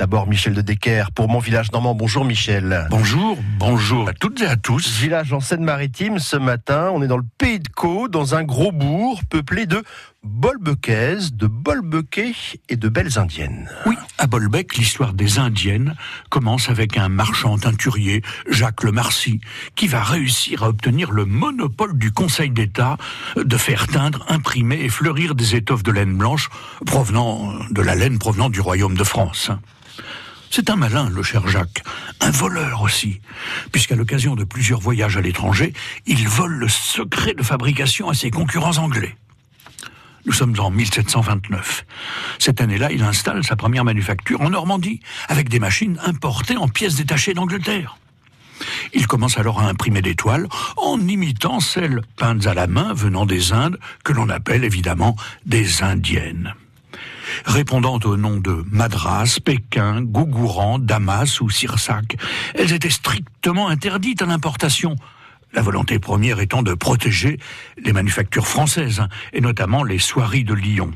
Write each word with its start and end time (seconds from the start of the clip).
D'abord 0.00 0.26
Michel 0.26 0.54
de 0.54 0.62
Decker 0.62 1.10
pour 1.14 1.28
Mon 1.28 1.40
Village 1.40 1.72
Normand. 1.72 1.94
Bonjour 1.94 2.24
Michel. 2.24 2.86
Bonjour, 2.88 3.36
bonjour 3.58 4.08
à 4.08 4.14
toutes 4.14 4.40
et 4.40 4.46
à 4.46 4.56
tous. 4.56 4.98
Village 4.98 5.30
en 5.34 5.40
Seine-Maritime 5.40 6.18
ce 6.18 6.38
matin, 6.38 6.90
on 6.94 7.02
est 7.02 7.06
dans 7.06 7.18
le 7.18 7.26
Pays 7.36 7.60
de 7.60 7.68
Caux, 7.68 8.08
dans 8.08 8.34
un 8.34 8.42
gros 8.42 8.72
bourg 8.72 9.20
peuplé 9.28 9.66
de 9.66 9.82
Bolbequaises, 10.22 11.32
de 11.32 11.46
Bolbequais 11.46 12.34
et 12.68 12.76
de 12.76 12.88
belles 12.88 13.18
indiennes. 13.18 13.70
Oui, 13.86 13.94
à 14.18 14.26
Bolbec, 14.26 14.76
l'histoire 14.76 15.14
des 15.14 15.38
indiennes 15.38 15.96
commence 16.28 16.68
avec 16.68 16.98
un 16.98 17.08
marchand 17.08 17.56
teinturier, 17.56 18.22
Jacques 18.48 18.82
Le 18.82 18.92
Marcy, 18.92 19.40
qui 19.76 19.86
va 19.86 20.02
réussir 20.02 20.62
à 20.62 20.68
obtenir 20.68 21.10
le 21.10 21.24
monopole 21.24 21.96
du 21.96 22.12
Conseil 22.12 22.50
d'État 22.50 22.98
de 23.36 23.56
faire 23.56 23.86
teindre, 23.86 24.24
imprimer 24.28 24.80
et 24.82 24.88
fleurir 24.90 25.34
des 25.34 25.56
étoffes 25.56 25.82
de 25.82 25.92
laine 25.92 26.16
blanche 26.16 26.50
provenant 26.84 27.54
de 27.70 27.80
la 27.80 27.94
laine 27.94 28.18
provenant 28.18 28.50
du 28.50 28.60
royaume 28.60 28.96
de 28.96 29.04
France. 29.04 29.50
C'est 30.50 30.68
un 30.68 30.76
malin, 30.76 31.08
le 31.08 31.22
cher 31.22 31.48
Jacques, 31.48 31.82
un 32.20 32.30
voleur 32.30 32.82
aussi, 32.82 33.20
puisqu'à 33.72 33.96
l'occasion 33.96 34.34
de 34.34 34.44
plusieurs 34.44 34.80
voyages 34.80 35.16
à 35.16 35.22
l'étranger, 35.22 35.72
il 36.06 36.28
vole 36.28 36.54
le 36.54 36.68
secret 36.68 37.34
de 37.34 37.42
fabrication 37.42 38.10
à 38.10 38.14
ses 38.14 38.30
concurrents 38.30 38.76
anglais. 38.76 39.16
Nous 40.26 40.32
sommes 40.32 40.54
en 40.58 40.70
1729. 40.70 41.84
Cette 42.38 42.60
année-là, 42.60 42.92
il 42.92 43.02
installe 43.02 43.44
sa 43.44 43.56
première 43.56 43.84
manufacture 43.84 44.40
en 44.42 44.50
Normandie, 44.50 45.00
avec 45.28 45.48
des 45.48 45.58
machines 45.58 45.98
importées 46.04 46.56
en 46.56 46.68
pièces 46.68 46.96
détachées 46.96 47.34
d'Angleterre. 47.34 47.96
Il 48.92 49.06
commence 49.06 49.38
alors 49.38 49.60
à 49.60 49.68
imprimer 49.68 50.02
des 50.02 50.14
toiles 50.14 50.46
en 50.76 51.00
imitant 51.00 51.60
celles 51.60 52.02
peintes 52.16 52.46
à 52.46 52.54
la 52.54 52.66
main 52.66 52.92
venant 52.92 53.24
des 53.24 53.52
Indes, 53.52 53.78
que 54.04 54.12
l'on 54.12 54.28
appelle 54.28 54.64
évidemment 54.64 55.16
des 55.46 55.82
Indiennes. 55.82 56.54
Répondant 57.44 57.98
au 58.04 58.16
nom 58.16 58.36
de 58.38 58.64
Madras, 58.70 59.38
Pékin, 59.42 60.02
Gougouran, 60.02 60.78
Damas 60.78 61.40
ou 61.40 61.48
Sirsac, 61.48 62.16
elles 62.54 62.72
étaient 62.72 62.90
strictement 62.90 63.68
interdites 63.68 64.22
à 64.22 64.26
l'importation, 64.26 64.96
la 65.52 65.62
volonté 65.62 65.98
première 65.98 66.40
étant 66.40 66.62
de 66.62 66.74
protéger 66.74 67.38
les 67.82 67.92
manufactures 67.92 68.46
françaises, 68.46 69.02
et 69.32 69.40
notamment 69.40 69.84
les 69.84 69.98
soieries 69.98 70.44
de 70.44 70.54
Lyon. 70.54 70.92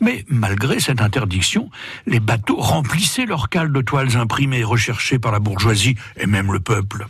Mais 0.00 0.24
malgré 0.28 0.80
cette 0.80 1.02
interdiction, 1.02 1.70
les 2.06 2.20
bateaux 2.20 2.56
remplissaient 2.56 3.26
leurs 3.26 3.48
cales 3.48 3.72
de 3.72 3.80
toiles 3.80 4.16
imprimées 4.16 4.64
recherchées 4.64 5.18
par 5.18 5.32
la 5.32 5.40
bourgeoisie 5.40 5.96
et 6.16 6.26
même 6.26 6.52
le 6.52 6.60
peuple. 6.60 7.06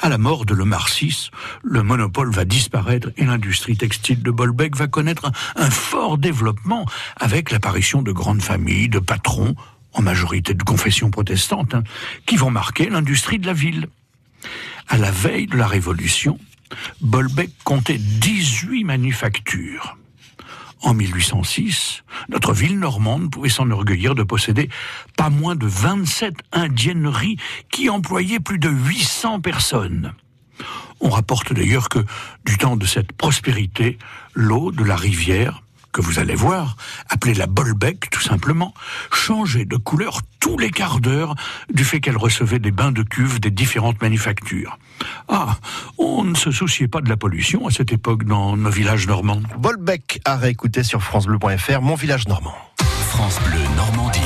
À 0.00 0.08
la 0.08 0.18
mort 0.18 0.46
de 0.46 0.54
Lemar 0.54 0.88
VI, 0.88 1.30
le 1.64 1.82
monopole 1.82 2.30
va 2.30 2.44
disparaître 2.44 3.10
et 3.16 3.24
l'industrie 3.24 3.76
textile 3.76 4.22
de 4.22 4.30
Bolbec 4.30 4.76
va 4.76 4.86
connaître 4.86 5.30
un 5.56 5.70
fort 5.70 6.18
développement 6.18 6.86
avec 7.16 7.50
l'apparition 7.50 8.02
de 8.02 8.12
grandes 8.12 8.42
familles, 8.42 8.88
de 8.88 9.00
patrons, 9.00 9.56
en 9.92 10.02
majorité 10.02 10.54
de 10.54 10.62
confession 10.62 11.10
protestante, 11.10 11.74
hein, 11.74 11.82
qui 12.26 12.36
vont 12.36 12.50
marquer 12.50 12.88
l'industrie 12.88 13.38
de 13.38 13.46
la 13.46 13.54
ville. 13.54 13.88
À 14.88 14.98
la 14.98 15.10
veille 15.10 15.46
de 15.46 15.56
la 15.56 15.66
Révolution, 15.66 16.38
Bolbec 17.00 17.50
comptait 17.64 17.98
18 17.98 18.84
manufactures. 18.84 19.96
En 20.82 20.94
1806, 20.94 22.04
notre 22.28 22.52
ville 22.52 22.78
normande 22.78 23.30
pouvait 23.30 23.48
s'enorgueillir 23.48 24.14
de 24.14 24.22
posséder 24.22 24.68
pas 25.16 25.30
moins 25.30 25.56
de 25.56 25.66
27 25.66 26.34
indienneries 26.52 27.38
qui 27.70 27.90
employaient 27.90 28.40
plus 28.40 28.58
de 28.58 28.68
800 28.68 29.40
personnes. 29.40 30.14
On 31.00 31.10
rapporte 31.10 31.52
d'ailleurs 31.52 31.88
que 31.88 32.04
du 32.44 32.56
temps 32.56 32.76
de 32.76 32.86
cette 32.86 33.12
prospérité, 33.12 33.98
l'eau 34.34 34.70
de 34.70 34.84
la 34.84 34.96
rivière 34.96 35.62
que 35.96 36.02
vous 36.02 36.18
allez 36.18 36.34
voir, 36.34 36.76
appelée 37.08 37.32
la 37.32 37.46
Bolbec 37.46 38.10
tout 38.10 38.20
simplement, 38.20 38.74
changeait 39.10 39.64
de 39.64 39.76
couleur 39.76 40.20
tous 40.40 40.58
les 40.58 40.70
quarts 40.70 41.00
d'heure 41.00 41.34
du 41.72 41.84
fait 41.84 42.00
qu'elle 42.00 42.18
recevait 42.18 42.58
des 42.58 42.70
bains 42.70 42.92
de 42.92 43.02
cuve 43.02 43.40
des 43.40 43.50
différentes 43.50 44.02
manufactures. 44.02 44.78
Ah, 45.28 45.56
on 45.96 46.22
ne 46.24 46.34
se 46.34 46.50
souciait 46.50 46.86
pas 46.86 47.00
de 47.00 47.08
la 47.08 47.16
pollution 47.16 47.66
à 47.66 47.70
cette 47.70 47.92
époque 47.94 48.24
dans 48.24 48.58
nos 48.58 48.68
villages 48.68 49.06
normands. 49.06 49.40
Bolbec 49.56 50.20
à 50.26 50.36
réécouter 50.36 50.82
sur 50.82 51.02
francebleu.fr, 51.02 51.80
mon 51.80 51.94
village 51.94 52.28
normand. 52.28 52.54
France 53.08 53.40
Bleu 53.46 53.62
Normandie. 53.74 54.20